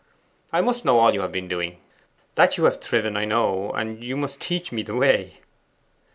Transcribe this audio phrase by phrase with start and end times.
[0.51, 1.77] I must know all you have been doing.
[2.33, 5.41] That you have thriven, I know, and you must teach me the way.